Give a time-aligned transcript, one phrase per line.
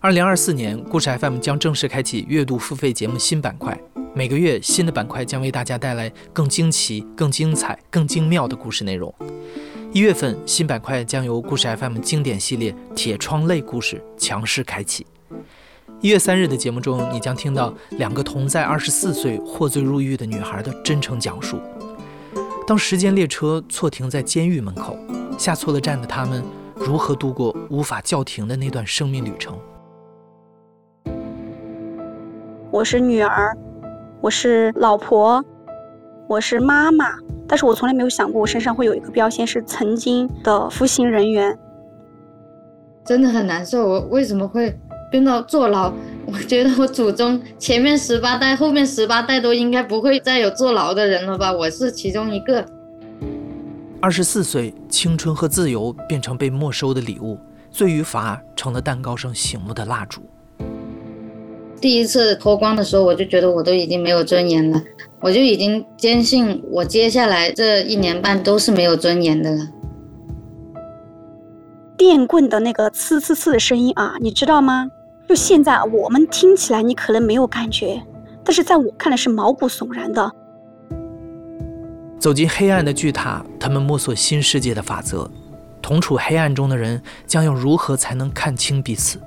[0.00, 3.76] 二零二四年，故事 FM 将正式开启月度付费节目新板块。
[4.14, 9.12] 每个月，新的板块将为大家带来更惊奇、更精彩、更精妙的故事内容。
[9.92, 15.04] 一月份，新板块将由故事 FM 经典系列《铁窗泪故事》强势开启。
[16.00, 21.60] 一月三日的节目中，你将听到两个同在二十四岁获罪入狱的女孩的真诚讲述。
[22.68, 24.96] 当时间列车错停在监狱门口，
[25.36, 26.44] 下错了站的他们
[26.76, 29.58] 如何度过无法叫停的那段生命旅程？
[32.78, 33.58] 我是女儿，
[34.20, 35.44] 我是老婆，
[36.28, 37.06] 我是妈妈，
[37.48, 41.58] 但是我从来没有想过我身上会有一个标签是曾经的服刑人员，
[43.04, 43.84] 真的很难受。
[43.84, 44.78] 我为什么会
[45.10, 45.92] 变到坐牢？
[46.26, 51.52] 我觉得我祖宗前面十八代、后面十八代都应该不会再有坐牢的人了吧？
[51.52, 52.64] 我是其中一个。
[54.00, 57.40] 二十四岁，青春和自由变成被没收的礼物，
[57.72, 60.22] 罪与罚成了蛋糕上醒目的蜡烛。
[61.80, 64.82] 第一次脱光的时候，我就觉得我都已经没有尊严了，
[65.20, 69.68] 我就已经坚信我接下来这一年半都是没有尊严的了。
[71.96, 74.88] 电棍的那个刺刺刺的声音啊，你知道吗？
[75.28, 78.02] 就现在我们听起来你可能没有感觉，
[78.44, 80.32] 但是在我看来是毛骨悚然的。
[82.18, 85.30] 走进黑暗的巨塔，他们摸索新世界的法则。
[85.80, 89.20] 同处黑暗中的人将要如何才能看清彼此？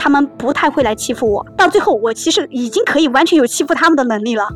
[0.00, 4.48] 他们不太会来欺负我，到最后我其实已经可以完全有欺负他们的能力了。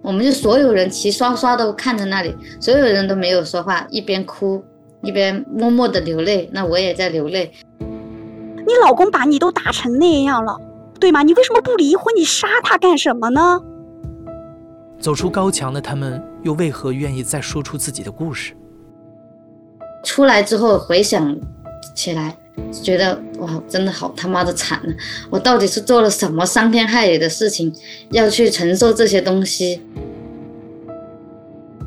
[0.00, 4.64] 我们就所有人齐刷刷的看着那里，所有人都没有说话，一边哭
[5.02, 6.48] 一边默默的流泪。
[6.54, 7.52] 那我也在流泪。
[7.78, 10.58] 你老公把你都打成那样了，
[10.98, 11.22] 对吗？
[11.22, 12.14] 你为什么不离婚？
[12.16, 13.60] 你杀他干什么呢？
[14.98, 18.54] 走出高墙的他们，又为何愿意再说出自己的故事？
[20.02, 21.36] 出来之后回想
[21.94, 22.34] 起来。
[22.72, 24.94] 觉得哇，真的好他妈的惨啊！
[25.30, 27.72] 我到底是做了什么伤天害理的事情，
[28.10, 29.82] 要去承受这些东西？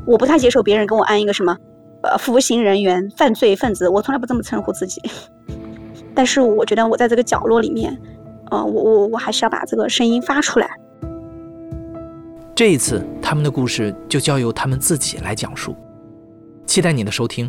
[0.06, 1.56] 我不太接受别人跟我安一个什么，
[2.02, 5.00] 呃，服刑人员、犯罪分子，我从来不这么称呼自己。
[6.14, 7.96] 但是我觉得我在这个角落里面，
[8.50, 10.68] 呃，我我我还是要把这个声音发出来。
[12.54, 15.74] 这一次，他们的故事就交由他们自己来讲述。
[16.66, 17.48] 期待你的收听。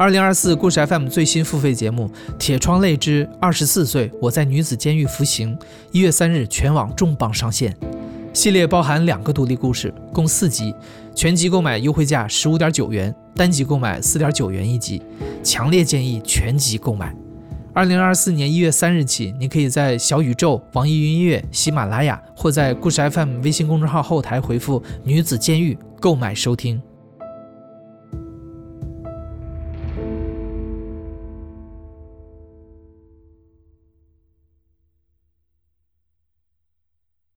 [0.00, 5.54] 二零二四故事 FM 最新付费节目《铁窗泪之二十四岁我在女子监狱服刑》，
[5.92, 7.76] 一月三日全网重磅上线。
[8.32, 10.74] 系列包含两个独立故事，共四集，
[11.14, 15.02] 全集购买优惠价十五点九元，单集购买四点九元一集。
[15.44, 17.14] 强烈建议全集购买。
[17.74, 26.80] 二零二四年一月三日起，你可以在小宇宙、网易云音乐、喜马拉雅或在故事 FM 微信公众号后台回复“女子监狱”购买收听。